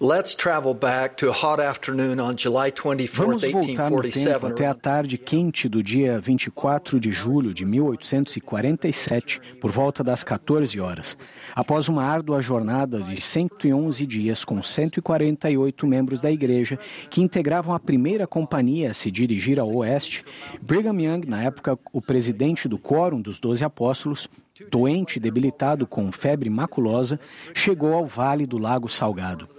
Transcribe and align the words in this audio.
Let's 0.00 0.36
travel 0.36 0.74
back 0.74 1.16
to 1.16 1.28
a 1.28 1.32
hot 1.32 1.60
afternoon 1.60 2.20
on 2.20 2.36
July 2.36 2.70
24, 2.70 3.26
Vamos 3.26 3.42
voltar 3.50 3.90
no 3.90 4.00
tempo 4.02 4.46
até 4.46 4.64
a 4.68 4.72
tarde 4.72 5.18
quente 5.18 5.68
do 5.68 5.82
dia 5.82 6.20
24 6.20 7.00
de 7.00 7.10
julho 7.10 7.52
de 7.52 7.64
1847, 7.64 9.40
por 9.60 9.72
volta 9.72 10.04
das 10.04 10.22
14 10.22 10.78
horas. 10.78 11.18
Após 11.52 11.88
uma 11.88 12.04
árdua 12.04 12.40
jornada 12.40 13.02
de 13.02 13.20
111 13.20 14.06
dias 14.06 14.44
com 14.44 14.62
148 14.62 15.84
membros 15.84 16.20
da 16.22 16.30
igreja 16.30 16.78
que 17.10 17.20
integravam 17.20 17.74
a 17.74 17.80
primeira 17.80 18.24
companhia 18.24 18.92
a 18.92 18.94
se 18.94 19.10
dirigir 19.10 19.58
ao 19.58 19.74
oeste, 19.74 20.24
Brigham 20.62 21.00
Young, 21.00 21.26
na 21.26 21.42
época 21.42 21.76
o 21.92 22.00
presidente 22.00 22.68
do 22.68 22.78
Quórum 22.78 23.20
dos 23.20 23.40
Doze 23.40 23.64
Apóstolos, 23.64 24.28
doente 24.70 25.16
e 25.16 25.20
debilitado 25.20 25.88
com 25.88 26.12
febre 26.12 26.48
maculosa, 26.48 27.18
chegou 27.52 27.94
ao 27.94 28.06
Vale 28.06 28.46
do 28.46 28.58
Lago 28.58 28.88
Salgado. 28.88 29.57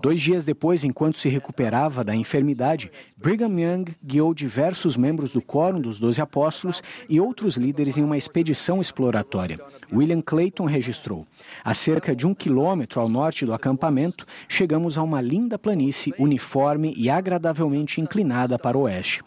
Dois 0.00 0.22
dias 0.22 0.44
depois, 0.44 0.84
enquanto 0.84 1.18
se 1.18 1.28
recuperava 1.28 2.04
da 2.04 2.14
enfermidade, 2.14 2.90
Brigham 3.16 3.58
Young 3.58 3.84
guiou 4.04 4.32
diversos 4.32 4.96
membros 4.96 5.32
do 5.32 5.42
Quórum 5.42 5.80
dos 5.80 5.98
Doze 5.98 6.20
Apóstolos 6.20 6.80
e 7.08 7.20
outros 7.20 7.56
líderes 7.56 7.98
em 7.98 8.04
uma 8.04 8.16
expedição 8.16 8.80
exploratória. 8.80 9.58
William 9.92 10.20
Clayton 10.20 10.66
registrou: 10.66 11.26
a 11.64 11.74
cerca 11.74 12.14
de 12.14 12.28
um 12.28 12.34
quilômetro 12.34 13.00
ao 13.00 13.08
norte 13.08 13.44
do 13.44 13.52
acampamento, 13.52 14.24
chegamos 14.48 14.96
a 14.96 15.02
uma 15.02 15.20
linda 15.20 15.58
planície 15.58 16.14
uniforme 16.16 16.94
e 16.96 17.10
agradavelmente 17.10 18.00
inclinada 18.00 18.56
para 18.56 18.78
o 18.78 18.82
oeste. 18.82 19.22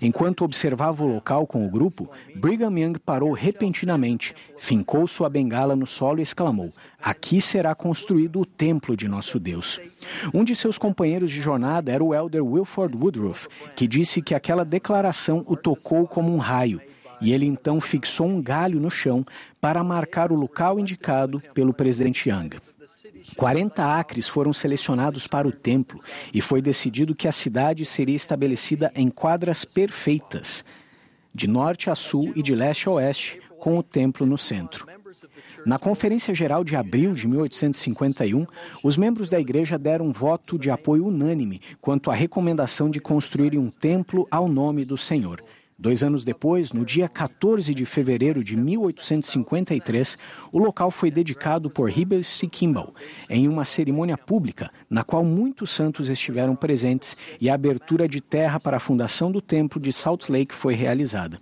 Enquanto 0.00 0.42
observava 0.42 1.04
o 1.04 1.14
local 1.14 1.46
com 1.46 1.66
o 1.66 1.70
grupo, 1.70 2.10
Brigham 2.34 2.78
Young 2.78 2.98
parou 2.98 3.32
repentinamente, 3.32 4.34
fincou 4.58 5.06
sua 5.06 5.28
bengala 5.28 5.74
no 5.76 5.86
solo 5.86 6.20
e 6.20 6.22
exclamou: 6.22 6.70
Aqui 7.02 7.40
será 7.40 7.74
construído 7.74 8.40
o 8.40 8.46
templo 8.46 8.96
de 8.96 9.08
nosso 9.08 9.38
Deus. 9.38 9.80
Um 10.32 10.44
de 10.44 10.54
seus 10.54 10.78
companheiros 10.78 11.30
de 11.30 11.40
jornada 11.40 11.92
era 11.92 12.04
o 12.04 12.14
elder 12.14 12.44
Wilford 12.44 12.96
Woodruff, 12.96 13.48
que 13.74 13.86
disse 13.86 14.22
que 14.22 14.34
aquela 14.34 14.64
declaração 14.64 15.44
o 15.46 15.56
tocou 15.56 16.06
como 16.06 16.32
um 16.32 16.38
raio. 16.38 16.80
E 17.20 17.32
ele 17.32 17.46
então 17.46 17.80
fixou 17.80 18.26
um 18.26 18.42
galho 18.42 18.80
no 18.80 18.90
chão 18.90 19.24
para 19.60 19.82
marcar 19.84 20.30
o 20.30 20.34
local 20.34 20.78
indicado 20.78 21.40
pelo 21.54 21.72
presidente 21.72 22.28
Young. 22.28 22.60
40 23.36 23.98
acres 23.98 24.28
foram 24.28 24.52
selecionados 24.52 25.26
para 25.26 25.48
o 25.48 25.52
templo 25.52 26.00
e 26.32 26.40
foi 26.40 26.60
decidido 26.60 27.14
que 27.14 27.28
a 27.28 27.32
cidade 27.32 27.84
seria 27.84 28.16
estabelecida 28.16 28.92
em 28.94 29.08
quadras 29.08 29.64
perfeitas, 29.64 30.64
de 31.34 31.46
norte 31.46 31.90
a 31.90 31.94
sul 31.94 32.32
e 32.36 32.42
de 32.42 32.54
leste 32.54 32.88
a 32.88 32.92
oeste, 32.92 33.40
com 33.64 33.78
o 33.78 33.82
templo 33.82 34.26
no 34.26 34.36
centro. 34.36 34.86
Na 35.64 35.78
Conferência 35.78 36.34
Geral 36.34 36.62
de 36.62 36.76
abril 36.76 37.14
de 37.14 37.26
1851, 37.26 38.46
os 38.82 38.98
membros 38.98 39.30
da 39.30 39.40
igreja 39.40 39.78
deram 39.78 40.08
um 40.08 40.12
voto 40.12 40.58
de 40.58 40.70
apoio 40.70 41.06
unânime 41.06 41.62
quanto 41.80 42.10
à 42.10 42.14
recomendação 42.14 42.90
de 42.90 43.00
construírem 43.00 43.58
um 43.58 43.70
templo 43.70 44.28
ao 44.30 44.48
nome 44.48 44.84
do 44.84 44.98
Senhor. 44.98 45.42
Dois 45.78 46.02
anos 46.02 46.24
depois, 46.24 46.74
no 46.74 46.84
dia 46.84 47.08
14 47.08 47.74
de 47.74 47.86
fevereiro 47.86 48.44
de 48.44 48.54
1853, 48.54 50.18
o 50.52 50.58
local 50.58 50.90
foi 50.90 51.10
dedicado 51.10 51.70
por 51.70 51.90
C. 52.22 52.46
Kimball 52.46 52.94
em 53.30 53.48
uma 53.48 53.64
cerimônia 53.64 54.18
pública 54.18 54.70
na 54.90 55.02
qual 55.02 55.24
muitos 55.24 55.70
santos 55.70 56.10
estiveram 56.10 56.54
presentes 56.54 57.16
e 57.40 57.48
a 57.48 57.54
abertura 57.54 58.06
de 58.06 58.20
terra 58.20 58.60
para 58.60 58.76
a 58.76 58.80
fundação 58.80 59.32
do 59.32 59.40
templo 59.40 59.80
de 59.80 59.90
Salt 59.90 60.28
Lake 60.28 60.54
foi 60.54 60.74
realizada. 60.74 61.40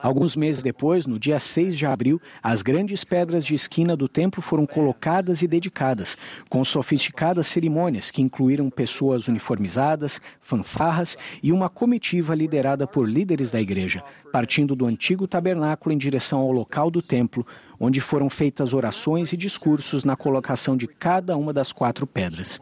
Alguns 0.00 0.36
meses 0.36 0.62
depois, 0.62 1.06
no 1.06 1.18
dia 1.18 1.40
6 1.40 1.76
de 1.76 1.84
abril, 1.84 2.20
as 2.42 2.62
grandes 2.62 3.02
pedras 3.02 3.44
de 3.44 3.54
esquina 3.54 3.96
do 3.96 4.08
templo 4.08 4.40
foram 4.40 4.64
colocadas 4.64 5.42
e 5.42 5.48
dedicadas, 5.48 6.16
com 6.48 6.64
sofisticadas 6.64 7.48
cerimônias 7.48 8.10
que 8.10 8.22
incluíram 8.22 8.70
pessoas 8.70 9.26
uniformizadas, 9.26 10.20
fanfarras 10.40 11.16
e 11.42 11.52
uma 11.52 11.68
comitiva 11.68 12.34
liderada 12.34 12.86
por 12.86 13.08
líderes 13.08 13.50
da 13.50 13.60
igreja, 13.60 14.02
partindo 14.32 14.76
do 14.76 14.86
antigo 14.86 15.26
tabernáculo 15.26 15.92
em 15.92 15.98
direção 15.98 16.38
ao 16.38 16.52
local 16.52 16.90
do 16.90 17.02
templo, 17.02 17.44
onde 17.80 18.00
foram 18.00 18.30
feitas 18.30 18.72
orações 18.72 19.32
e 19.32 19.36
discursos 19.36 20.04
na 20.04 20.16
colocação 20.16 20.76
de 20.76 20.86
cada 20.86 21.36
uma 21.36 21.52
das 21.52 21.72
quatro 21.72 22.06
pedras. 22.06 22.60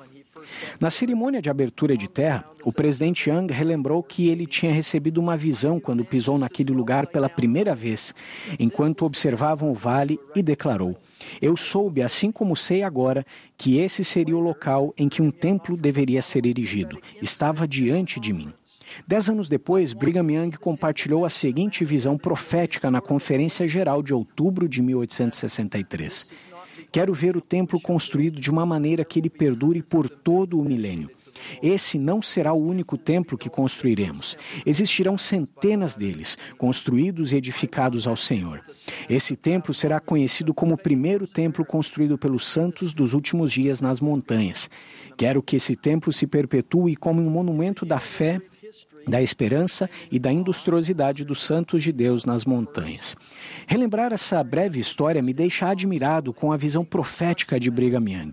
Na 0.81 0.91
cerimônia 0.91 1.41
de 1.41 1.51
abertura 1.51 1.97
de 1.97 2.09
terra, 2.09 2.45
o 2.65 2.73
presidente 2.73 3.31
Young 3.31 3.53
relembrou 3.53 4.03
que 4.03 4.29
ele 4.29 4.47
tinha 4.47 4.73
recebido 4.73 5.19
uma 5.19 5.37
visão 5.37 5.79
quando 5.79 6.05
pisou 6.05 6.39
naquele 6.39 6.73
lugar 6.73 7.07
pela 7.07 7.29
primeira 7.29 7.75
vez, 7.75 8.15
enquanto 8.59 9.05
observavam 9.05 9.71
o 9.71 9.75
vale, 9.75 10.19
e 10.35 10.43
declarou: 10.43 10.97
Eu 11.41 11.57
soube, 11.57 12.03
assim 12.03 12.31
como 12.31 12.57
sei 12.57 12.83
agora, 12.83 13.25
que 13.57 13.79
esse 13.79 14.05
seria 14.05 14.37
o 14.37 14.41
local 14.41 14.93
em 14.99 15.09
que 15.09 15.23
um 15.23 15.31
templo 15.31 15.77
deveria 15.77 16.23
ser 16.23 16.47
erigido. 16.47 17.01
Estava 17.23 17.67
diante 17.67 18.19
de 18.19 18.33
mim. 18.33 18.53
Dez 19.07 19.29
anos 19.29 19.49
depois, 19.49 19.93
Brigham 19.93 20.31
Young 20.31 20.57
compartilhou 20.59 21.25
a 21.25 21.31
seguinte 21.31 21.85
visão 21.85 22.17
profética 22.17 22.91
na 22.91 23.01
Conferência 23.01 23.69
Geral 23.69 24.03
de 24.03 24.15
outubro 24.15 24.69
de 24.69 24.81
1863. 24.81 26.56
Quero 26.97 27.13
ver 27.13 27.37
o 27.37 27.43
templo 27.43 27.79
construído 27.79 28.41
de 28.41 28.51
uma 28.51 28.65
maneira 28.65 29.05
que 29.05 29.19
ele 29.19 29.29
perdure 29.29 29.83
por 29.83 30.09
todo 30.09 30.59
o 30.59 30.65
milênio. 30.65 31.11
Esse 31.63 31.99
não 31.99 32.23
será 32.23 32.55
o 32.55 32.67
único 32.67 32.97
templo 32.97 33.37
que 33.37 33.51
construiremos. 33.51 34.35
Existirão 34.65 35.19
centenas 35.19 35.95
deles, 35.95 36.39
construídos 36.57 37.33
e 37.33 37.37
edificados 37.37 38.07
ao 38.07 38.17
Senhor. 38.17 38.63
Esse 39.11 39.37
templo 39.37 39.75
será 39.75 40.01
conhecido 40.01 40.55
como 40.55 40.73
o 40.73 40.79
primeiro 40.79 41.27
templo 41.27 41.67
construído 41.67 42.17
pelos 42.17 42.47
santos 42.47 42.95
dos 42.95 43.13
últimos 43.13 43.53
dias 43.53 43.83
nas 43.83 44.01
montanhas. 44.01 44.71
Quero 45.19 45.43
que 45.43 45.57
esse 45.57 45.77
templo 45.77 46.11
se 46.11 46.27
perpetue 46.27 46.97
como 46.97 47.21
um 47.21 47.29
monumento 47.29 47.85
da 47.85 48.01
fé 48.01 48.41
da 49.07 49.23
esperança 49.23 49.89
e 50.11 50.19
da 50.19 50.33
industriosidade 50.33 51.25
dos 51.25 51.43
santos 51.43 51.83
de 51.83 51.93
Deus 51.93 52.25
nas 52.25 52.45
montanhas. 52.45 53.17
Relembrar 53.67 54.13
essa 54.13 54.43
breve 54.43 54.81
história 54.81 55.23
me 55.23 55.33
deixa 55.33 55.69
admirado 55.69 56.33
com 56.33 56.53
a 56.53 56.57
visão 56.57 56.85
profética 56.85 57.61
de 57.61 57.71
Brigham 57.71 58.09
Young. 58.09 58.33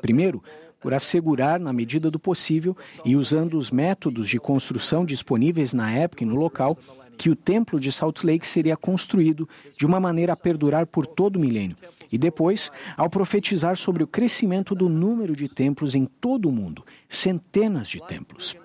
Primeiro, 0.00 0.42
por 0.80 0.92
assegurar, 0.92 1.60
na 1.60 1.72
medida 1.72 2.10
do 2.10 2.18
possível 2.18 2.76
e 3.04 3.14
usando 3.14 3.56
os 3.56 3.70
métodos 3.70 4.28
de 4.28 4.40
construção 4.40 5.04
disponíveis 5.04 5.72
na 5.72 5.92
época 5.92 6.24
e 6.24 6.26
no 6.26 6.34
local, 6.34 6.76
que 7.16 7.30
o 7.30 7.36
templo 7.36 7.78
de 7.78 7.92
Salt 7.92 8.24
Lake 8.24 8.46
seria 8.46 8.76
construído 8.76 9.48
de 9.78 9.86
uma 9.86 10.00
maneira 10.00 10.32
a 10.32 10.36
perdurar 10.36 10.86
por 10.86 11.06
todo 11.06 11.36
o 11.36 11.40
milênio. 11.40 11.76
E 12.10 12.18
depois, 12.18 12.70
ao 12.96 13.08
profetizar 13.08 13.76
sobre 13.76 14.02
o 14.02 14.08
crescimento 14.08 14.74
do 14.74 14.88
número 14.88 15.36
de 15.36 15.48
templos 15.48 15.94
em 15.94 16.04
todo 16.04 16.48
o 16.48 16.52
mundo, 16.52 16.84
centenas 17.08 17.88
de 17.88 18.04
templos. 18.06 18.56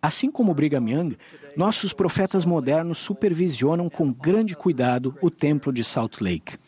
Assim 0.00 0.30
como 0.30 0.54
Brigham 0.54 0.88
Young, 0.88 1.16
nossos 1.56 1.92
profetas 1.92 2.44
modernos 2.44 2.98
supervisionam 2.98 3.88
com 3.88 4.12
grande 4.12 4.54
cuidado 4.54 5.16
o 5.20 5.30
templo 5.30 5.72
de 5.72 5.82
Salt 5.82 6.20
Lake. 6.20 6.58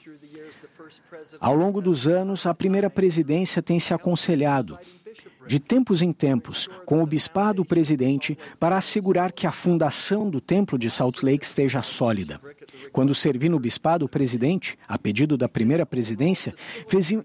Ao 1.38 1.54
longo 1.54 1.80
dos 1.80 2.06
anos, 2.06 2.46
a 2.46 2.54
primeira 2.54 2.88
presidência 2.88 3.62
tem 3.62 3.78
se 3.78 3.92
aconselhado, 3.92 4.78
de 5.48 5.58
tempos 5.58 6.02
em 6.02 6.12
tempos, 6.12 6.68
com 6.84 7.02
o 7.02 7.06
bispado 7.06 7.64
presidente 7.64 8.38
para 8.60 8.76
assegurar 8.76 9.32
que 9.32 9.46
a 9.46 9.50
fundação 9.50 10.28
do 10.28 10.40
templo 10.40 10.78
de 10.78 10.90
Salt 10.90 11.22
Lake 11.22 11.44
esteja 11.44 11.82
sólida. 11.82 12.38
Quando 12.92 13.14
servi 13.14 13.48
no 13.48 13.58
bispado 13.58 14.08
presidente, 14.08 14.78
a 14.86 14.98
pedido 14.98 15.36
da 15.36 15.48
primeira 15.48 15.86
presidência, 15.86 16.54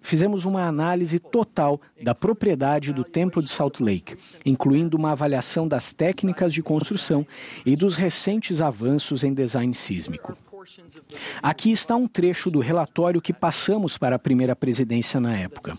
fizemos 0.01 0.45
uma 0.45 0.63
análise 0.63 1.19
total 1.19 1.79
da 2.01 2.15
propriedade 2.15 2.93
do 2.93 3.03
templo 3.03 3.43
de 3.43 3.51
Salt 3.51 3.79
Lake, 3.79 4.15
incluindo 4.45 4.97
uma 4.97 5.11
avaliação 5.11 5.67
das 5.67 5.91
técnicas 5.91 6.53
de 6.53 6.63
construção 6.63 7.27
e 7.65 7.75
dos 7.75 7.95
recentes 7.95 8.61
avanços 8.61 9.23
em 9.23 9.33
design 9.33 9.73
sísmico. 9.73 10.35
Aqui 11.41 11.71
está 11.71 11.95
um 11.95 12.07
trecho 12.07 12.49
do 12.49 12.59
relatório 12.59 13.21
que 13.21 13.33
passamos 13.33 13.97
para 13.97 14.15
a 14.15 14.19
primeira 14.19 14.55
presidência 14.55 15.19
na 15.19 15.37
época. 15.37 15.73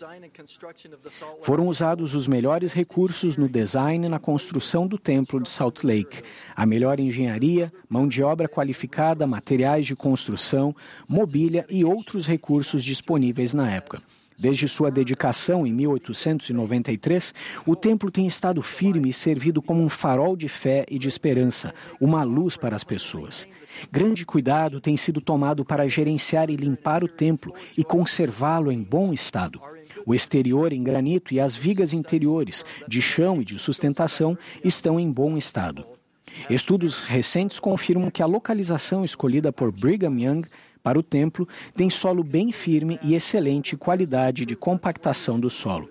Foram 1.43 1.69
usados 1.69 2.15
os 2.15 2.27
melhores 2.27 2.73
recursos 2.73 3.37
no 3.37 3.49
design 3.49 4.07
e 4.07 4.09
na 4.09 4.19
construção 4.19 4.87
do 4.87 4.99
templo 4.99 5.41
de 5.43 5.51
Salt 5.51 5.85
Lake, 5.85 6.23
a 6.55 6.67
melhor 6.67 7.01
engenharia, 7.01 7.73
mão 7.89 8.07
de 8.07 8.23
obra 8.23 8.49
qualificada, 8.49 9.27
materiais 9.27 9.87
de 9.87 9.97
construção, 9.97 10.75
mobília 11.09 11.67
e 11.69 11.85
outros 11.85 12.27
recursos 12.27 12.85
disponíveis 12.85 13.55
na 13.55 13.71
época. 13.71 14.03
Desde 14.39 14.69
sua 14.69 14.91
dedicação 14.91 15.67
em 15.67 15.73
1893, 15.73 17.35
o 17.67 17.77
templo 17.77 18.11
tem 18.11 18.27
estado 18.27 18.61
firme 18.63 19.09
e 19.09 19.13
servido 19.13 19.63
como 19.63 19.83
um 19.83 19.89
farol 19.89 20.37
de 20.37 20.49
fé 20.49 20.85
e 20.91 20.99
de 20.99 21.09
esperança, 21.09 21.73
uma 22.01 22.25
luz 22.25 22.57
para 22.57 22.75
as 22.75 22.83
pessoas. 22.83 23.47
Grande 23.91 24.27
cuidado 24.27 24.81
tem 24.81 24.97
sido 24.97 25.21
tomado 25.21 25.65
para 25.65 25.89
gerenciar 25.89 26.51
e 26.51 26.57
limpar 26.57 27.05
o 27.05 27.09
templo 27.09 27.55
e 27.77 27.85
conservá-lo 27.85 28.73
em 28.73 28.83
bom 28.83 29.13
estado. 29.13 29.61
O 30.05 30.15
exterior 30.15 30.73
em 30.73 30.83
granito 30.83 31.33
e 31.33 31.41
as 31.41 31.55
vigas 31.55 31.93
interiores, 31.93 32.65
de 32.89 33.01
chão 33.01 33.41
e 33.41 33.45
de 33.45 33.59
sustentação, 33.59 34.37
estão 34.63 34.99
em 34.99 35.11
bom 35.11 35.37
estado. 35.37 35.87
Estudos 36.51 37.01
recentes 37.01 37.61
confirmam 37.61 38.11
que 38.11 38.23
a 38.23 38.27
localização 38.27 39.05
escolhida 39.05 39.53
por 39.53 39.71
Brigham 39.71 40.19
Young 40.19 40.43
para 40.85 40.99
o 40.99 41.03
templo 41.03 41.49
tem 41.75 41.89
solo 41.89 42.23
bem 42.23 42.53
firme 42.53 43.01
e 43.03 43.15
excelente 43.15 43.75
qualidade 43.75 44.45
de 44.45 44.55
compactação 44.55 45.41
do 45.41 45.49
solo. 45.49 45.89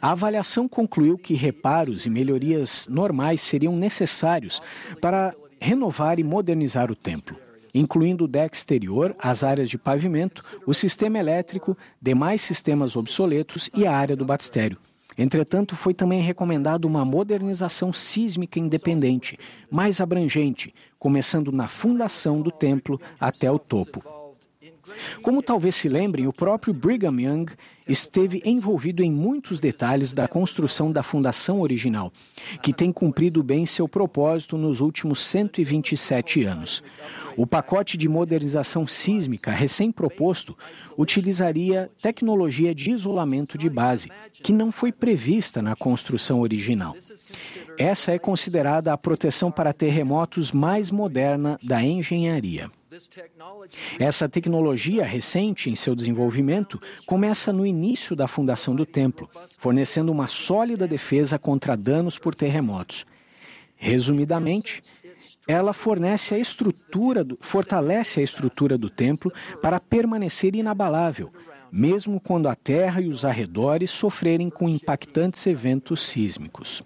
A 0.00 0.12
avaliação 0.12 0.68
concluiu 0.68 1.18
que 1.18 1.34
reparos 1.34 2.06
e 2.06 2.10
melhorias 2.10 2.86
normais 2.88 3.42
seriam 3.42 3.76
necessários 3.76 4.62
para 5.00 5.34
renovar 5.60 6.20
e 6.20 6.24
modernizar 6.24 6.92
o 6.92 6.96
templo, 6.96 7.36
incluindo 7.74 8.24
o 8.24 8.28
deck 8.28 8.56
exterior, 8.56 9.16
as 9.18 9.42
áreas 9.42 9.68
de 9.68 9.76
pavimento, 9.76 10.42
o 10.64 10.72
sistema 10.72 11.18
elétrico, 11.18 11.76
demais 12.00 12.40
sistemas 12.40 12.94
obsoletos 12.94 13.68
e 13.76 13.84
a 13.84 13.96
área 13.96 14.16
do 14.16 14.24
batistério. 14.24 14.78
Entretanto, 15.16 15.76
foi 15.76 15.92
também 15.94 16.22
recomendado 16.22 16.84
uma 16.84 17.04
modernização 17.04 17.92
sísmica 17.92 18.58
independente, 18.58 19.38
mais 19.70 20.00
abrangente, 20.00 20.74
começando 20.98 21.52
na 21.52 21.68
fundação 21.68 22.40
do 22.40 22.50
templo 22.50 23.00
até 23.20 23.50
o 23.50 23.58
topo. 23.58 24.21
Como 25.22 25.42
talvez 25.42 25.74
se 25.74 25.88
lembrem, 25.88 26.26
o 26.26 26.32
próprio 26.32 26.74
Brigham 26.74 27.20
Young 27.20 27.46
esteve 27.88 28.40
envolvido 28.44 29.02
em 29.02 29.10
muitos 29.10 29.60
detalhes 29.60 30.14
da 30.14 30.28
construção 30.28 30.92
da 30.92 31.02
fundação 31.02 31.60
original, 31.60 32.12
que 32.62 32.72
tem 32.72 32.92
cumprido 32.92 33.42
bem 33.42 33.66
seu 33.66 33.88
propósito 33.88 34.56
nos 34.56 34.80
últimos 34.80 35.20
127 35.22 36.44
anos. 36.44 36.82
O 37.36 37.46
pacote 37.46 37.96
de 37.96 38.08
modernização 38.08 38.86
sísmica 38.86 39.50
recém-proposto 39.50 40.56
utilizaria 40.96 41.90
tecnologia 42.00 42.74
de 42.74 42.90
isolamento 42.90 43.58
de 43.58 43.68
base, 43.68 44.10
que 44.32 44.52
não 44.52 44.70
foi 44.70 44.92
prevista 44.92 45.60
na 45.60 45.74
construção 45.74 46.40
original. 46.40 46.94
Essa 47.78 48.12
é 48.12 48.18
considerada 48.18 48.92
a 48.92 48.98
proteção 48.98 49.50
para 49.50 49.72
terremotos 49.72 50.52
mais 50.52 50.90
moderna 50.90 51.58
da 51.62 51.82
engenharia. 51.82 52.70
Essa 53.98 54.28
tecnologia 54.28 55.04
recente 55.04 55.70
em 55.70 55.74
seu 55.74 55.94
desenvolvimento 55.94 56.80
começa 57.06 57.52
no 57.52 57.64
início 57.64 58.14
da 58.14 58.28
fundação 58.28 58.74
do 58.74 58.84
templo, 58.84 59.30
fornecendo 59.58 60.12
uma 60.12 60.26
sólida 60.28 60.86
defesa 60.86 61.38
contra 61.38 61.76
danos 61.76 62.18
por 62.18 62.34
terremotos. 62.34 63.06
Resumidamente, 63.76 64.82
ela 65.48 65.72
fornece 65.72 66.34
a 66.34 66.38
estrutura, 66.38 67.24
do, 67.24 67.38
fortalece 67.40 68.20
a 68.20 68.22
estrutura 68.22 68.76
do 68.76 68.90
templo 68.90 69.32
para 69.60 69.80
permanecer 69.80 70.54
inabalável, 70.54 71.32
mesmo 71.70 72.20
quando 72.20 72.48
a 72.48 72.54
terra 72.54 73.00
e 73.00 73.08
os 73.08 73.24
arredores 73.24 73.90
sofrerem 73.90 74.50
com 74.50 74.68
impactantes 74.68 75.46
eventos 75.46 76.02
sísmicos. 76.02 76.82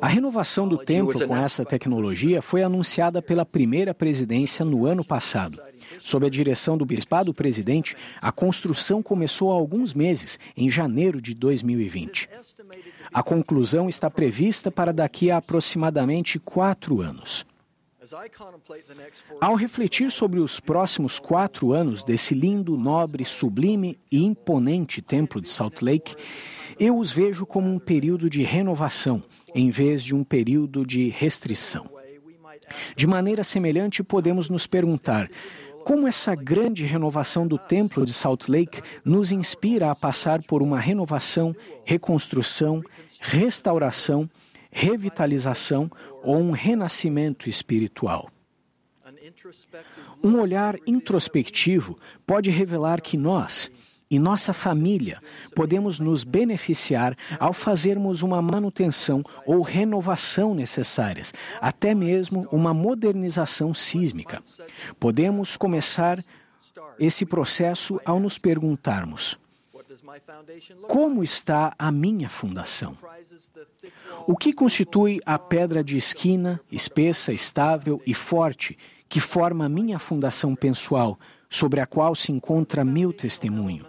A 0.00 0.08
renovação 0.08 0.68
do 0.68 0.78
templo 0.78 1.26
com 1.26 1.36
essa 1.36 1.64
tecnologia 1.64 2.40
foi 2.40 2.62
anunciada 2.62 3.20
pela 3.20 3.44
primeira 3.44 3.94
presidência 3.94 4.64
no 4.64 4.86
ano 4.86 5.04
passado. 5.04 5.60
Sob 6.00 6.26
a 6.26 6.30
direção 6.30 6.76
do 6.76 6.84
bispado 6.84 7.32
presidente, 7.34 7.96
a 8.20 8.30
construção 8.30 9.02
começou 9.02 9.50
há 9.50 9.54
alguns 9.54 9.94
meses, 9.94 10.38
em 10.56 10.70
janeiro 10.70 11.20
de 11.20 11.34
2020. 11.34 12.28
A 13.12 13.22
conclusão 13.22 13.88
está 13.88 14.10
prevista 14.10 14.70
para 14.70 14.92
daqui 14.92 15.30
a 15.30 15.38
aproximadamente 15.38 16.38
quatro 16.38 17.00
anos. 17.00 17.46
Ao 19.40 19.54
refletir 19.54 20.10
sobre 20.10 20.40
os 20.40 20.60
próximos 20.60 21.18
quatro 21.18 21.72
anos 21.72 22.02
desse 22.02 22.32
lindo, 22.32 22.76
nobre, 22.76 23.24
sublime 23.24 23.98
e 24.10 24.24
imponente 24.24 25.02
templo 25.02 25.42
de 25.42 25.48
Salt 25.48 25.82
Lake, 25.82 26.16
eu 26.78 26.98
os 26.98 27.12
vejo 27.12 27.44
como 27.44 27.70
um 27.70 27.78
período 27.78 28.28
de 28.30 28.42
renovação, 28.42 29.22
em 29.54 29.70
vez 29.70 30.02
de 30.02 30.14
um 30.14 30.22
período 30.22 30.86
de 30.86 31.08
restrição. 31.08 31.84
De 32.94 33.06
maneira 33.06 33.42
semelhante, 33.42 34.02
podemos 34.02 34.48
nos 34.48 34.66
perguntar 34.66 35.28
como 35.84 36.06
essa 36.06 36.34
grande 36.34 36.84
renovação 36.84 37.46
do 37.46 37.56
Templo 37.56 38.04
de 38.04 38.12
Salt 38.12 38.48
Lake 38.48 38.82
nos 39.04 39.32
inspira 39.32 39.90
a 39.90 39.94
passar 39.94 40.42
por 40.42 40.60
uma 40.62 40.78
renovação, 40.78 41.56
reconstrução, 41.84 42.82
restauração, 43.20 44.28
revitalização 44.70 45.90
ou 46.22 46.36
um 46.36 46.50
renascimento 46.50 47.48
espiritual. 47.48 48.28
Um 50.22 50.38
olhar 50.40 50.76
introspectivo 50.86 51.98
pode 52.26 52.50
revelar 52.50 53.00
que 53.00 53.16
nós, 53.16 53.70
e 54.10 54.18
nossa 54.18 54.52
família 54.52 55.20
podemos 55.54 55.98
nos 55.98 56.24
beneficiar 56.24 57.16
ao 57.38 57.52
fazermos 57.52 58.22
uma 58.22 58.40
manutenção 58.40 59.22
ou 59.46 59.60
renovação 59.62 60.54
necessárias, 60.54 61.32
até 61.60 61.94
mesmo 61.94 62.46
uma 62.50 62.72
modernização 62.72 63.74
sísmica. 63.74 64.42
Podemos 64.98 65.56
começar 65.56 66.22
esse 66.98 67.26
processo 67.26 68.00
ao 68.04 68.18
nos 68.18 68.38
perguntarmos: 68.38 69.38
como 70.86 71.22
está 71.22 71.74
a 71.78 71.92
minha 71.92 72.28
fundação? 72.28 72.96
O 74.26 74.36
que 74.36 74.52
constitui 74.52 75.20
a 75.24 75.38
pedra 75.38 75.82
de 75.84 75.96
esquina, 75.96 76.60
espessa, 76.70 77.32
estável 77.32 78.00
e 78.06 78.14
forte, 78.14 78.76
que 79.08 79.20
forma 79.20 79.66
a 79.66 79.68
minha 79.68 79.98
fundação 79.98 80.54
pessoal, 80.54 81.18
sobre 81.48 81.80
a 81.80 81.86
qual 81.86 82.14
se 82.14 82.30
encontra 82.30 82.84
meu 82.84 83.12
testemunho? 83.12 83.86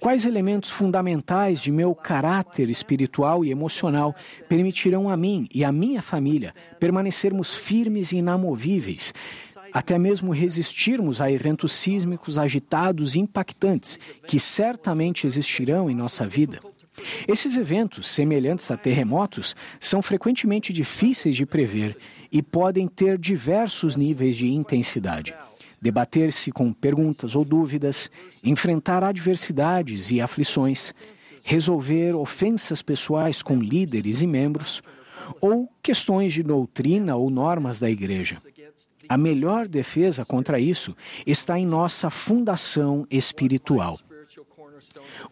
Quais 0.00 0.24
elementos 0.24 0.70
fundamentais 0.70 1.60
de 1.60 1.70
meu 1.70 1.94
caráter 1.94 2.70
espiritual 2.70 3.44
e 3.44 3.50
emocional 3.50 4.14
permitirão 4.48 5.08
a 5.08 5.16
mim 5.16 5.48
e 5.52 5.64
a 5.64 5.72
minha 5.72 6.02
família 6.02 6.54
permanecermos 6.78 7.54
firmes 7.54 8.12
e 8.12 8.16
inamovíveis, 8.16 9.12
até 9.72 9.98
mesmo 9.98 10.32
resistirmos 10.32 11.20
a 11.20 11.30
eventos 11.30 11.72
sísmicos 11.72 12.38
agitados 12.38 13.14
e 13.14 13.20
impactantes 13.20 13.98
que 14.26 14.38
certamente 14.38 15.26
existirão 15.26 15.90
em 15.90 15.94
nossa 15.94 16.26
vida? 16.26 16.60
Esses 17.26 17.56
eventos, 17.56 18.06
semelhantes 18.08 18.70
a 18.70 18.76
terremotos, 18.76 19.56
são 19.80 20.02
frequentemente 20.02 20.72
difíceis 20.72 21.34
de 21.34 21.46
prever 21.46 21.96
e 22.30 22.42
podem 22.42 22.86
ter 22.86 23.16
diversos 23.16 23.96
níveis 23.96 24.36
de 24.36 24.48
intensidade 24.48 25.34
debater-se 25.82 26.52
com 26.52 26.72
perguntas 26.72 27.34
ou 27.34 27.44
dúvidas, 27.44 28.08
enfrentar 28.44 29.02
adversidades 29.02 30.12
e 30.12 30.20
aflições, 30.20 30.94
resolver 31.44 32.14
ofensas 32.14 32.80
pessoais 32.80 33.42
com 33.42 33.58
líderes 33.58 34.22
e 34.22 34.26
membros, 34.28 34.80
ou 35.40 35.68
questões 35.82 36.32
de 36.32 36.44
doutrina 36.44 37.16
ou 37.16 37.28
normas 37.28 37.80
da 37.80 37.90
igreja. 37.90 38.38
A 39.08 39.18
melhor 39.18 39.66
defesa 39.66 40.24
contra 40.24 40.60
isso 40.60 40.96
está 41.26 41.58
em 41.58 41.66
nossa 41.66 42.08
fundação 42.10 43.04
espiritual. 43.10 43.98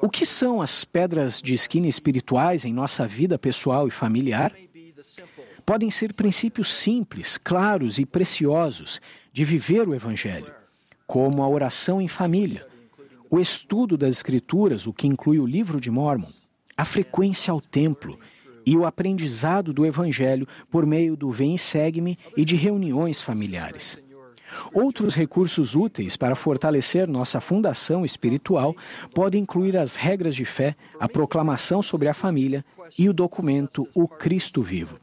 O 0.00 0.08
que 0.08 0.26
são 0.26 0.60
as 0.60 0.84
pedras 0.84 1.40
de 1.40 1.54
esquina 1.54 1.86
espirituais 1.86 2.64
em 2.64 2.72
nossa 2.72 3.06
vida 3.06 3.38
pessoal 3.38 3.86
e 3.86 3.90
familiar? 3.90 4.52
Podem 5.64 5.90
ser 5.90 6.12
princípios 6.12 6.74
simples, 6.74 7.38
claros 7.38 8.00
e 8.00 8.04
preciosos 8.04 9.00
de 9.32 9.44
viver 9.44 9.88
o 9.88 9.94
Evangelho, 9.94 10.52
como 11.06 11.42
a 11.42 11.48
oração 11.48 12.00
em 12.00 12.08
família, 12.08 12.66
o 13.30 13.38
estudo 13.38 13.96
das 13.96 14.16
Escrituras, 14.16 14.86
o 14.86 14.92
que 14.92 15.06
inclui 15.06 15.38
o 15.38 15.46
livro 15.46 15.80
de 15.80 15.90
Mormon, 15.90 16.28
a 16.76 16.84
frequência 16.84 17.52
ao 17.52 17.60
templo 17.60 18.18
e 18.66 18.76
o 18.76 18.84
aprendizado 18.84 19.72
do 19.72 19.86
Evangelho 19.86 20.46
por 20.70 20.84
meio 20.84 21.16
do 21.16 21.30
Vem 21.30 21.54
e 21.54 21.58
Segue-me 21.58 22.18
e 22.36 22.44
de 22.44 22.56
reuniões 22.56 23.20
familiares. 23.20 24.00
Outros 24.72 25.14
recursos 25.14 25.76
úteis 25.76 26.16
para 26.16 26.34
fortalecer 26.34 27.06
nossa 27.06 27.40
fundação 27.40 28.04
espiritual 28.04 28.74
podem 29.14 29.42
incluir 29.42 29.76
as 29.76 29.94
regras 29.94 30.34
de 30.34 30.44
fé, 30.44 30.74
a 30.98 31.08
proclamação 31.08 31.82
sobre 31.82 32.08
a 32.08 32.14
família 32.14 32.64
e 32.98 33.08
o 33.08 33.12
documento 33.12 33.86
O 33.94 34.08
Cristo 34.08 34.62
Vivo. 34.62 34.98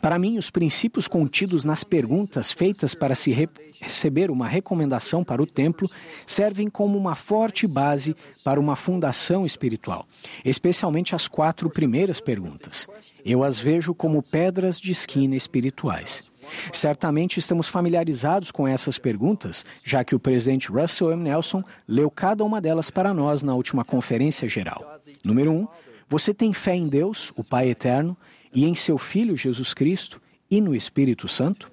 Para 0.00 0.18
mim, 0.18 0.38
os 0.38 0.50
princípios 0.50 1.08
contidos 1.08 1.64
nas 1.64 1.84
perguntas 1.84 2.50
feitas 2.50 2.94
para 2.94 3.14
se 3.14 3.32
re 3.32 3.48
receber 3.80 4.30
uma 4.30 4.46
recomendação 4.46 5.24
para 5.24 5.42
o 5.42 5.46
templo 5.46 5.90
servem 6.24 6.70
como 6.70 6.96
uma 6.96 7.16
forte 7.16 7.66
base 7.66 8.14
para 8.44 8.60
uma 8.60 8.76
fundação 8.76 9.44
espiritual, 9.44 10.06
especialmente 10.44 11.16
as 11.16 11.26
quatro 11.26 11.68
primeiras 11.68 12.20
perguntas. 12.20 12.86
Eu 13.24 13.42
as 13.42 13.58
vejo 13.58 13.92
como 13.92 14.22
pedras 14.22 14.78
de 14.78 14.92
esquina 14.92 15.34
espirituais. 15.34 16.30
Certamente 16.72 17.38
estamos 17.38 17.68
familiarizados 17.68 18.50
com 18.50 18.66
essas 18.68 18.98
perguntas, 18.98 19.64
já 19.84 20.04
que 20.04 20.14
o 20.14 20.20
presidente 20.20 20.70
Russell 20.70 21.12
M. 21.12 21.24
Nelson 21.24 21.62
leu 21.86 22.10
cada 22.10 22.44
uma 22.44 22.60
delas 22.60 22.90
para 22.90 23.12
nós 23.12 23.42
na 23.42 23.54
última 23.54 23.84
conferência 23.84 24.48
geral. 24.48 25.00
Número 25.24 25.50
um, 25.50 25.66
você 26.08 26.34
tem 26.34 26.52
fé 26.52 26.74
em 26.74 26.88
Deus, 26.88 27.32
o 27.36 27.44
Pai 27.44 27.70
Eterno, 27.70 28.16
e 28.54 28.64
em 28.64 28.74
seu 28.74 28.98
Filho 28.98 29.36
Jesus 29.36 29.72
Cristo 29.74 30.20
e 30.50 30.60
no 30.60 30.74
Espírito 30.74 31.28
Santo? 31.28 31.70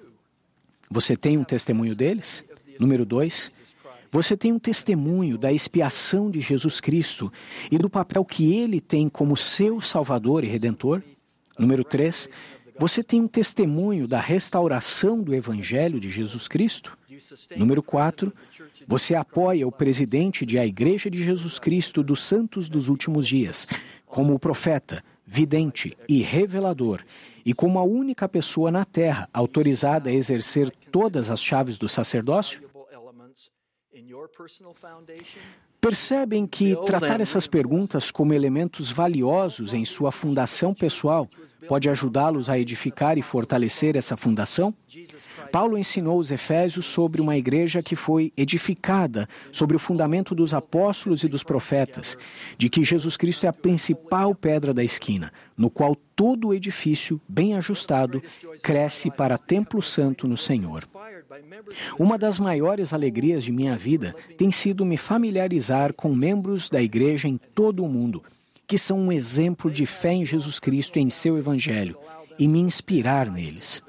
Você 0.90 1.16
tem 1.16 1.38
um 1.38 1.44
testemunho 1.44 1.94
deles? 1.94 2.44
Número 2.78 3.04
dois, 3.04 3.52
você 4.10 4.36
tem 4.36 4.52
um 4.52 4.58
testemunho 4.58 5.38
da 5.38 5.52
expiação 5.52 6.30
de 6.30 6.40
Jesus 6.40 6.80
Cristo 6.80 7.32
e 7.70 7.78
do 7.78 7.88
papel 7.88 8.24
que 8.24 8.54
ele 8.54 8.80
tem 8.80 9.08
como 9.08 9.36
seu 9.36 9.80
Salvador 9.80 10.42
e 10.42 10.48
Redentor? 10.48 11.02
Número 11.58 11.84
três, 11.84 12.28
Você 12.80 13.02
tem 13.02 13.20
um 13.20 13.28
testemunho 13.28 14.08
da 14.08 14.18
restauração 14.18 15.22
do 15.22 15.34
Evangelho 15.34 16.00
de 16.00 16.10
Jesus 16.10 16.48
Cristo? 16.48 16.96
Número 17.54 17.82
4. 17.82 18.32
Você 18.86 19.14
apoia 19.14 19.68
o 19.68 19.70
presidente 19.70 20.46
de 20.46 20.58
a 20.58 20.64
Igreja 20.64 21.10
de 21.10 21.22
Jesus 21.22 21.58
Cristo 21.58 22.02
dos 22.02 22.22
Santos 22.22 22.70
dos 22.70 22.88
Últimos 22.88 23.28
Dias, 23.28 23.68
como 24.06 24.32
o 24.32 24.38
profeta, 24.38 25.04
vidente 25.32 25.96
e 26.08 26.22
revelador, 26.22 27.04
e 27.46 27.54
como 27.54 27.78
a 27.78 27.84
única 27.84 28.28
pessoa 28.28 28.68
na 28.68 28.84
Terra 28.84 29.28
autorizada 29.32 30.10
a 30.10 30.12
exercer 30.12 30.72
todas 30.90 31.30
as 31.30 31.40
chaves 31.40 31.78
do 31.78 31.88
sacerdócio? 31.88 32.68
Percebem 35.80 36.46
que 36.48 36.76
tratar 36.84 37.20
essas 37.20 37.46
perguntas 37.46 38.10
como 38.10 38.34
elementos 38.34 38.90
valiosos 38.90 39.72
em 39.72 39.84
sua 39.84 40.10
fundação 40.10 40.74
pessoal 40.74 41.28
pode 41.68 41.88
ajudá-los 41.88 42.50
a 42.50 42.58
edificar 42.58 43.16
e 43.16 43.22
fortalecer 43.22 43.96
essa 43.96 44.16
fundação? 44.16 44.74
Paulo 45.50 45.76
ensinou 45.76 46.18
os 46.18 46.30
Efésios 46.30 46.86
sobre 46.86 47.20
uma 47.20 47.36
igreja 47.36 47.82
que 47.82 47.96
foi 47.96 48.32
edificada 48.36 49.28
sobre 49.50 49.76
o 49.76 49.80
fundamento 49.80 50.34
dos 50.34 50.54
apóstolos 50.54 51.24
e 51.24 51.28
dos 51.28 51.42
profetas, 51.42 52.16
de 52.56 52.68
que 52.68 52.84
Jesus 52.84 53.16
Cristo 53.16 53.46
é 53.46 53.48
a 53.48 53.52
principal 53.52 54.34
pedra 54.34 54.72
da 54.72 54.84
esquina, 54.84 55.32
no 55.56 55.68
qual 55.68 55.96
todo 56.14 56.48
o 56.48 56.54
edifício, 56.54 57.20
bem 57.28 57.56
ajustado, 57.56 58.22
cresce 58.62 59.10
para 59.10 59.38
templo 59.38 59.82
santo 59.82 60.28
no 60.28 60.36
Senhor. 60.36 60.88
Uma 61.98 62.16
das 62.16 62.38
maiores 62.38 62.92
alegrias 62.92 63.42
de 63.42 63.52
minha 63.52 63.76
vida 63.76 64.14
tem 64.36 64.52
sido 64.52 64.84
me 64.84 64.96
familiarizar 64.96 65.92
com 65.92 66.14
membros 66.14 66.68
da 66.68 66.80
igreja 66.80 67.26
em 67.26 67.36
todo 67.36 67.84
o 67.84 67.88
mundo, 67.88 68.22
que 68.66 68.78
são 68.78 68.98
um 68.98 69.10
exemplo 69.12 69.70
de 69.70 69.84
fé 69.84 70.12
em 70.12 70.24
Jesus 70.24 70.60
Cristo 70.60 70.98
e 70.98 71.02
em 71.02 71.10
seu 71.10 71.36
Evangelho, 71.36 71.98
e 72.38 72.46
me 72.46 72.60
inspirar 72.60 73.30
neles. 73.30 73.82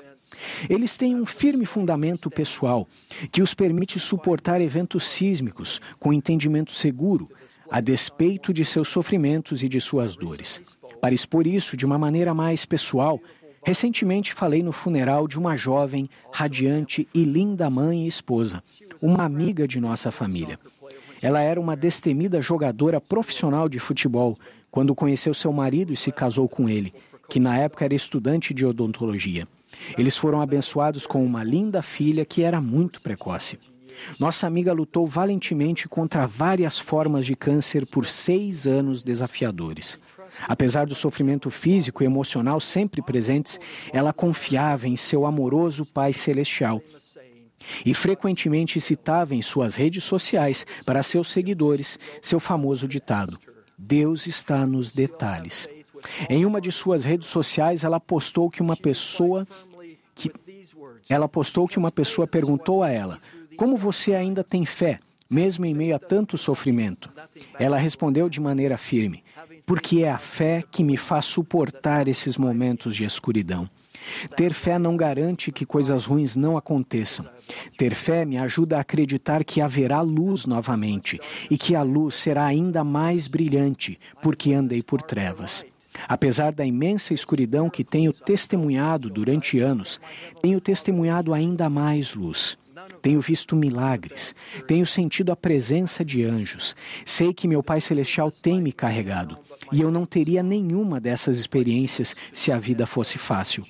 Eles 0.69 0.95
têm 0.97 1.15
um 1.15 1.25
firme 1.25 1.65
fundamento 1.65 2.29
pessoal 2.29 2.88
que 3.31 3.41
os 3.41 3.53
permite 3.53 4.00
suportar 4.00 4.61
eventos 4.61 5.05
sísmicos 5.05 5.79
com 6.00 6.13
entendimento 6.13 6.71
seguro, 6.71 7.29
a 7.69 7.79
despeito 7.81 8.53
de 8.53 8.65
seus 8.65 8.89
sofrimentos 8.89 9.63
e 9.63 9.69
de 9.69 9.79
suas 9.79 10.15
dores. 10.15 10.61
Para 11.00 11.13
expor 11.13 11.47
isso 11.47 11.75
de 11.75 11.85
uma 11.85 11.97
maneira 11.97 12.33
mais 12.33 12.65
pessoal, 12.65 13.19
recentemente 13.63 14.33
falei 14.33 14.61
no 14.63 14.71
funeral 14.71 15.27
de 15.27 15.38
uma 15.38 15.55
jovem, 15.55 16.09
radiante 16.31 17.07
e 17.13 17.23
linda 17.23 17.69
mãe 17.69 18.05
e 18.05 18.07
esposa, 18.07 18.63
uma 19.01 19.23
amiga 19.23 19.67
de 19.67 19.79
nossa 19.79 20.11
família. 20.11 20.59
Ela 21.21 21.41
era 21.41 21.59
uma 21.59 21.75
destemida 21.75 22.41
jogadora 22.41 23.00
profissional 23.00 23.69
de 23.69 23.79
futebol 23.79 24.38
quando 24.71 24.95
conheceu 24.95 25.33
seu 25.33 25.53
marido 25.53 25.93
e 25.93 25.97
se 25.97 26.11
casou 26.11 26.50
com 26.50 26.67
ele, 26.67 26.93
que 27.29 27.39
na 27.39 27.57
época 27.57 27.85
era 27.85 27.93
estudante 27.93 28.53
de 28.53 28.65
odontologia. 28.65 29.47
Eles 29.97 30.17
foram 30.17 30.41
abençoados 30.41 31.05
com 31.05 31.23
uma 31.23 31.43
linda 31.43 31.81
filha 31.81 32.25
que 32.25 32.43
era 32.43 32.61
muito 32.61 33.01
precoce. 33.01 33.57
Nossa 34.19 34.47
amiga 34.47 34.73
lutou 34.73 35.07
valentemente 35.07 35.87
contra 35.87 36.25
várias 36.25 36.79
formas 36.79 37.25
de 37.25 37.35
câncer 37.35 37.85
por 37.85 38.05
seis 38.05 38.65
anos 38.65 39.03
desafiadores. 39.03 39.99
Apesar 40.47 40.85
do 40.85 40.95
sofrimento 40.95 41.49
físico 41.49 42.03
e 42.03 42.05
emocional 42.05 42.59
sempre 42.59 43.01
presentes, 43.01 43.59
ela 43.91 44.13
confiava 44.13 44.87
em 44.87 44.95
seu 44.95 45.25
amoroso 45.25 45.85
Pai 45.85 46.13
Celestial 46.13 46.81
e 47.85 47.93
frequentemente 47.93 48.79
citava 48.79 49.35
em 49.35 49.41
suas 49.41 49.75
redes 49.75 50.03
sociais 50.03 50.65
para 50.85 51.03
seus 51.03 51.31
seguidores 51.31 51.99
seu 52.21 52.39
famoso 52.39 52.87
ditado: 52.87 53.37
Deus 53.77 54.25
está 54.25 54.65
nos 54.65 54.91
detalhes. 54.91 55.67
Em 56.29 56.46
uma 56.46 56.62
de 56.62 56.72
suas 56.72 57.03
redes 57.03 57.27
sociais, 57.27 57.84
ela 57.84 58.00
postou 58.00 58.50
que 58.50 58.62
uma 58.62 58.75
pessoa 58.75 59.48
que 60.15 60.31
ela 61.10 61.27
postou 61.27 61.67
que 61.67 61.79
uma 61.79 61.91
pessoa 61.91 62.27
perguntou 62.27 62.84
a 62.84 62.89
ela: 62.89 63.20
"Como 63.58 63.77
você 63.77 64.13
ainda 64.13 64.43
tem 64.43 64.65
fé, 64.65 65.00
mesmo 65.29 65.65
em 65.65 65.74
meio 65.74 65.96
a 65.96 66.00
tanto 66.00 66.38
sofrimento?" 66.38 67.12
Ela 67.60 67.77
respondeu 67.77 68.29
de 68.29 68.39
maneira 68.39 68.77
firme: 68.77 69.24
"Porque 69.65 70.03
é 70.03 70.12
a 70.12 70.17
fé 70.17 70.63
que 70.70 70.84
me 70.84 70.98
faz 70.98 71.25
suportar 71.25 72.08
esses 72.08 72.38
momentos 72.38 72.96
de 72.96 73.03
escuridão." 73.03 73.70
Ter 74.36 74.53
fé 74.53 74.79
não 74.79 74.98
garante 74.98 75.51
que 75.51 75.65
coisas 75.65 76.05
ruins 76.05 76.36
não 76.36 76.58
aconteçam. 76.58 77.25
Ter 77.77 77.93
fé 77.93 78.25
me 78.25 78.38
ajuda 78.38 78.77
a 78.77 78.81
acreditar 78.81 79.43
que 79.43 79.62
haverá 79.62 80.01
luz 80.01 80.46
novamente 80.46 81.20
e 81.50 81.58
que 81.58 81.75
a 81.75 81.84
luz 81.84 82.15
será 82.15 82.46
ainda 82.46 82.84
mais 82.84 83.27
brilhante, 83.27 84.00
porque 84.22 84.53
andei 84.53 84.81
por 84.81 85.01
trevas. 85.01 85.63
Apesar 86.07 86.51
da 86.51 86.65
imensa 86.65 87.13
escuridão 87.13 87.69
que 87.69 87.83
tenho 87.83 88.13
testemunhado 88.13 89.10
durante 89.10 89.60
anos, 89.60 90.00
tenho 90.41 90.60
testemunhado 90.60 91.33
ainda 91.33 91.69
mais 91.69 92.13
luz. 92.13 92.57
Tenho 93.01 93.21
visto 93.21 93.55
milagres, 93.55 94.36
tenho 94.67 94.86
sentido 94.86 95.31
a 95.31 95.36
presença 95.36 96.03
de 96.05 96.24
anjos. 96.24 96.75
Sei 97.05 97.33
que 97.33 97.48
meu 97.48 97.62
Pai 97.62 97.81
Celestial 97.81 98.31
tem 98.31 98.62
me 98.62 98.71
carregado 98.71 99.38
e 99.71 99.81
eu 99.81 99.91
não 99.91 100.05
teria 100.05 100.43
nenhuma 100.43 101.00
dessas 101.00 101.38
experiências 101.39 102.15
se 102.31 102.51
a 102.51 102.60
vida 102.60 102.86
fosse 102.86 103.17
fácil. 103.17 103.65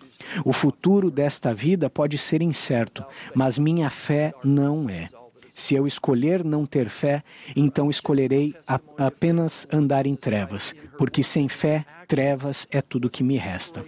O 0.46 0.54
futuro 0.54 1.10
desta 1.10 1.54
vida 1.54 1.90
pode 1.90 2.18
ser 2.18 2.42
incerto, 2.42 3.04
mas 3.34 3.58
minha 3.58 3.90
fé 3.90 4.34
não 4.44 4.90
é. 4.90 5.10
Se 5.54 5.76
eu 5.76 5.86
escolher 5.86 6.44
não 6.44 6.66
ter 6.66 6.90
fé, 6.90 7.24
então 7.56 7.90
escolherei 7.90 8.56
apenas 8.98 9.68
andar 9.72 10.08
em 10.08 10.16
trevas, 10.16 10.74
porque 10.98 11.24
sem 11.24 11.48
fé, 11.48 11.86
trevas 12.08 12.68
é 12.72 12.82
tudo 12.82 13.10
que 13.10 13.24
me 13.24 13.38
resta. 13.38 13.86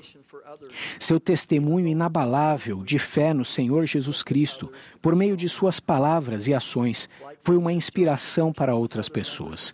Seu 1.00 1.20
testemunho 1.20 1.88
inabalável 1.88 2.84
de 2.84 3.00
fé 3.00 3.34
no 3.34 3.46
Senhor 3.46 3.86
Jesus 3.86 4.24
Cristo, 4.24 4.72
por 5.02 5.16
meio 5.16 5.36
de 5.36 5.50
suas 5.50 5.80
palavras 5.80 6.48
e 6.48 6.54
ações, 6.54 7.10
foi 7.42 7.58
uma 7.58 7.74
inspiração 7.74 8.52
para 8.52 8.76
outras 8.76 9.10
pessoas. 9.10 9.74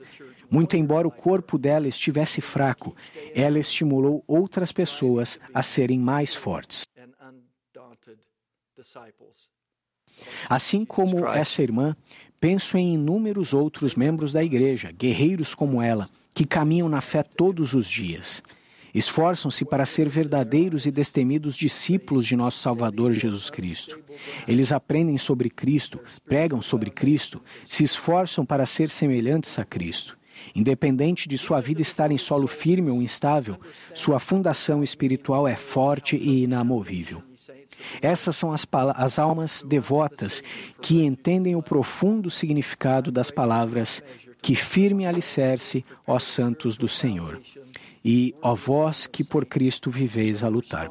Muito 0.50 0.76
embora 0.76 1.08
o 1.08 1.12
corpo 1.12 1.58
dela 1.58 1.88
estivesse 1.88 2.42
fraco, 2.42 2.96
ela 3.36 3.60
estimulou 3.60 4.24
outras 4.28 4.72
pessoas 4.72 5.40
a 5.54 5.62
serem 5.62 6.00
mais 6.00 6.34
fortes. 6.34 6.88
Assim 10.50 10.86
como 10.86 11.28
essa 11.28 11.62
irmã, 11.62 11.96
penso 12.40 12.78
em 12.78 12.94
inúmeros 12.94 13.54
outros 13.54 13.96
membros 13.96 14.34
da 14.34 14.44
igreja, 14.44 14.92
guerreiros 14.92 15.56
como 15.56 15.82
ela, 15.82 16.10
que 16.34 16.46
caminham 16.46 16.90
na 16.90 17.02
fé 17.02 17.24
todos 17.24 17.74
os 17.74 17.90
dias. 17.90 18.42
Esforçam-se 18.94 19.64
para 19.66 19.86
ser 19.86 20.10
verdadeiros 20.10 20.86
e 20.86 20.92
destemidos 20.92 21.56
discípulos 21.56 22.26
de 22.26 22.36
nosso 22.36 22.58
Salvador 22.58 23.14
Jesus 23.14 23.50
Cristo. 23.50 24.00
Eles 24.48 24.72
aprendem 24.72 25.18
sobre 25.18 25.50
Cristo, 25.50 26.00
pregam 26.26 26.62
sobre 26.62 26.90
Cristo, 26.90 27.42
se 27.64 27.84
esforçam 27.84 28.46
para 28.46 28.66
ser 28.66 28.90
semelhantes 28.90 29.58
a 29.60 29.66
Cristo. 29.66 30.19
Independente 30.56 31.28
de 31.28 31.38
sua 31.38 31.62
vida 31.62 31.82
estar 31.82 32.12
em 32.12 32.18
solo 32.18 32.48
firme 32.48 32.90
ou 32.90 33.02
instável, 33.02 33.60
sua 33.94 34.20
fundação 34.20 34.84
espiritual 34.84 35.48
é 35.48 35.56
forte 35.56 36.16
e 36.16 36.44
inamovível. 36.44 37.22
Essas 38.02 38.36
são 38.36 38.52
as, 38.52 38.68
as 38.96 39.20
almas 39.20 39.64
devotas 39.64 40.44
que 40.82 41.04
entendem 41.04 41.56
o 41.56 41.64
profundo 41.64 42.30
significado 42.30 43.12
das 43.12 43.32
palavras 43.32 44.04
que 44.42 44.56
firme 44.56 45.06
alicerce, 45.06 45.84
ó 46.08 46.20
santos 46.20 46.78
do 46.78 46.88
Senhor 46.88 47.40
e, 48.04 48.34
ó 48.42 48.56
vós 48.56 49.08
que 49.08 49.24
por 49.24 49.46
Cristo 49.46 49.90
viveis 49.90 50.44
a 50.44 50.48
lutar. 50.48 50.90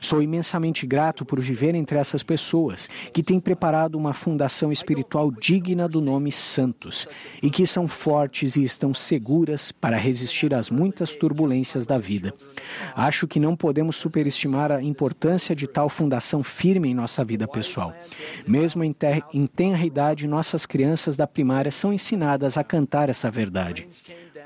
Sou 0.00 0.22
imensamente 0.22 0.86
grato 0.86 1.24
por 1.24 1.40
viver 1.40 1.74
entre 1.74 1.98
essas 1.98 2.22
pessoas 2.22 2.88
que 3.12 3.22
têm 3.22 3.40
preparado 3.40 3.96
uma 3.96 4.12
fundação 4.12 4.70
espiritual 4.70 5.30
digna 5.30 5.88
do 5.88 6.00
nome 6.00 6.30
Santos 6.30 7.06
e 7.42 7.50
que 7.50 7.66
são 7.66 7.88
fortes 7.88 8.56
e 8.56 8.64
estão 8.64 8.92
seguras 8.92 9.72
para 9.72 9.96
resistir 9.96 10.54
às 10.54 10.70
muitas 10.70 11.14
turbulências 11.14 11.86
da 11.86 11.98
vida. 11.98 12.34
Acho 12.94 13.26
que 13.26 13.40
não 13.40 13.56
podemos 13.56 13.96
superestimar 13.96 14.70
a 14.70 14.82
importância 14.82 15.54
de 15.54 15.66
tal 15.66 15.88
fundação 15.88 16.42
firme 16.42 16.90
em 16.90 16.94
nossa 16.94 17.24
vida 17.24 17.48
pessoal. 17.48 17.94
Mesmo 18.46 18.84
em, 18.84 18.92
ter, 18.92 19.24
em 19.32 19.46
tenra 19.46 19.84
idade, 19.84 20.26
nossas 20.26 20.66
crianças 20.66 21.16
da 21.16 21.26
primária 21.26 21.70
são 21.70 21.92
ensinadas 21.92 22.56
a 22.56 22.64
cantar 22.64 23.08
essa 23.08 23.30
verdade. 23.30 23.88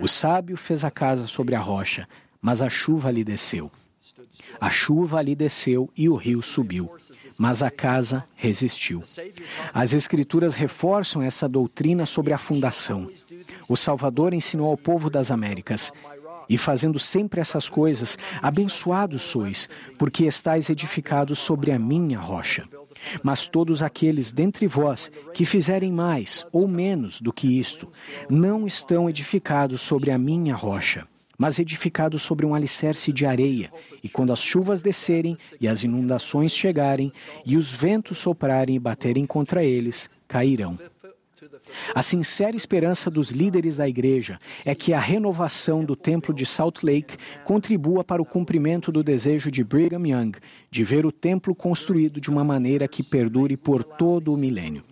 O 0.00 0.08
sábio 0.08 0.56
fez 0.56 0.84
a 0.84 0.90
casa 0.90 1.26
sobre 1.26 1.54
a 1.54 1.60
rocha, 1.60 2.08
mas 2.40 2.60
a 2.60 2.68
chuva 2.68 3.10
lhe 3.10 3.24
desceu. 3.24 3.70
A 4.60 4.70
chuva 4.70 5.20
lhe 5.22 5.34
desceu 5.34 5.90
e 5.96 6.08
o 6.08 6.16
rio 6.16 6.42
subiu, 6.42 6.90
mas 7.38 7.62
a 7.62 7.70
casa 7.70 8.24
resistiu. 8.34 9.02
As 9.72 9.92
Escrituras 9.92 10.54
reforçam 10.54 11.22
essa 11.22 11.48
doutrina 11.48 12.06
sobre 12.06 12.32
a 12.32 12.38
fundação. 12.38 13.10
O 13.68 13.76
Salvador 13.76 14.34
ensinou 14.34 14.70
ao 14.70 14.76
povo 14.76 15.08
das 15.08 15.30
Américas: 15.30 15.92
E 16.48 16.58
fazendo 16.58 16.98
sempre 16.98 17.40
essas 17.40 17.68
coisas, 17.68 18.18
abençoados 18.42 19.22
sois, 19.22 19.68
porque 19.98 20.24
estáis 20.24 20.68
edificados 20.68 21.38
sobre 21.38 21.72
a 21.72 21.78
minha 21.78 22.18
rocha. 22.18 22.68
Mas 23.22 23.48
todos 23.48 23.82
aqueles 23.82 24.32
dentre 24.32 24.66
vós 24.66 25.10
que 25.32 25.44
fizerem 25.44 25.92
mais 25.92 26.46
ou 26.52 26.66
menos 26.68 27.20
do 27.20 27.32
que 27.32 27.58
isto, 27.58 27.88
não 28.28 28.66
estão 28.66 29.08
edificados 29.08 29.80
sobre 29.80 30.10
a 30.10 30.18
minha 30.18 30.54
rocha. 30.54 31.06
mas 31.36 31.58
edificado 31.58 32.16
sobre 32.16 32.46
um 32.46 32.54
alicerce 32.54 33.12
de 33.12 33.26
areia, 33.26 33.72
e 34.02 34.08
quando 34.08 34.32
as 34.32 34.40
chuvas 34.40 34.82
descerem 34.82 35.36
e 35.60 35.66
as 35.66 35.82
inundações 35.82 36.54
chegarem, 36.54 37.10
e 37.44 37.56
os 37.56 37.72
ventos 37.72 38.18
soprarem 38.18 38.76
e 38.76 38.78
baterem 38.78 39.26
contra 39.26 39.64
eles, 39.64 40.08
cairão. 40.28 40.78
A 41.94 42.02
sincera 42.02 42.56
esperança 42.56 43.10
dos 43.10 43.30
líderes 43.30 43.76
da 43.76 43.88
igreja 43.88 44.38
é 44.64 44.74
que 44.74 44.92
a 44.92 45.00
renovação 45.00 45.84
do 45.84 45.96
templo 45.96 46.34
de 46.34 46.44
Salt 46.44 46.82
Lake 46.82 47.16
contribua 47.44 48.04
para 48.04 48.22
o 48.22 48.24
cumprimento 48.24 48.90
do 48.90 49.02
desejo 49.02 49.50
de 49.50 49.62
Brigham 49.64 50.06
Young 50.06 50.32
de 50.70 50.84
ver 50.84 51.06
o 51.06 51.12
templo 51.12 51.54
construído 51.54 52.20
de 52.20 52.30
uma 52.30 52.44
maneira 52.44 52.88
que 52.88 53.02
perdure 53.02 53.56
por 53.56 53.84
todo 53.84 54.32
o 54.32 54.36
milênio. 54.36 54.82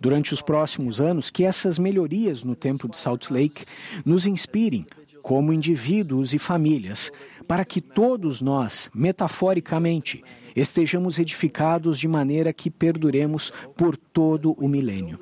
Durante 0.00 0.34
os 0.34 0.42
próximos 0.42 1.00
anos, 1.00 1.30
que 1.30 1.44
essas 1.44 1.78
melhorias 1.78 2.42
no 2.42 2.56
templo 2.56 2.88
de 2.88 2.96
Salt 2.96 3.30
Lake 3.30 3.64
nos 4.04 4.26
inspirem 4.26 4.86
como 5.22 5.52
indivíduos 5.52 6.32
e 6.32 6.38
famílias, 6.38 7.12
para 7.46 7.64
que 7.64 7.80
todos 7.80 8.40
nós, 8.40 8.90
metaforicamente, 8.94 10.22
estejamos 10.54 11.18
edificados 11.18 11.98
de 11.98 12.08
maneira 12.08 12.52
que 12.52 12.70
perduremos 12.70 13.52
por 13.76 13.96
todo 13.96 14.52
o 14.52 14.68
milênio. 14.68 15.18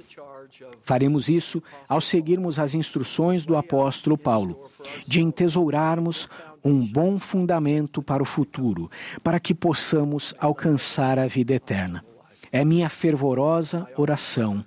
Faremos 0.82 1.28
isso 1.28 1.62
ao 1.88 2.00
seguirmos 2.00 2.58
as 2.58 2.74
instruções 2.74 3.44
do 3.44 3.56
apóstolo 3.56 4.16
Paulo, 4.16 4.68
de 5.06 5.20
entesourarmos 5.20 6.28
um 6.64 6.80
bom 6.80 7.18
fundamento 7.18 8.02
para 8.02 8.22
o 8.22 8.26
futuro, 8.26 8.90
para 9.22 9.38
que 9.38 9.54
possamos 9.54 10.34
alcançar 10.38 11.18
a 11.18 11.26
vida 11.26 11.54
eterna. 11.54 12.04
É 12.50 12.64
minha 12.64 12.88
fervorosa 12.88 13.86
oração 13.96 14.64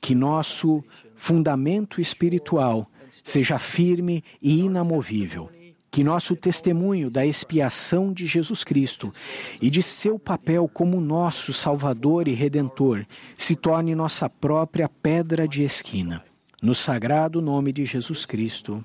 que 0.00 0.14
nosso 0.14 0.82
fundamento 1.14 2.00
espiritual 2.00 2.88
seja 3.22 3.58
firme 3.58 4.24
e 4.40 4.60
inamovível. 4.60 5.48
Que 5.92 6.02
nosso 6.02 6.34
testemunho 6.34 7.10
da 7.10 7.26
expiação 7.26 8.14
de 8.14 8.26
Jesus 8.26 8.64
Cristo 8.64 9.12
e 9.60 9.68
de 9.68 9.82
seu 9.82 10.18
papel 10.18 10.66
como 10.66 10.98
nosso 11.00 11.52
Salvador 11.52 12.26
e 12.26 12.32
Redentor 12.32 13.04
se 13.36 13.54
torne 13.54 13.94
nossa 13.94 14.28
própria 14.28 14.88
pedra 14.88 15.46
de 15.46 15.62
esquina. 15.62 16.24
No 16.62 16.74
sagrado 16.74 17.42
nome 17.42 17.72
de 17.72 17.84
Jesus 17.84 18.24
Cristo. 18.24 18.82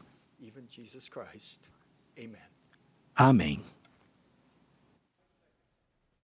Amém. 3.15 3.63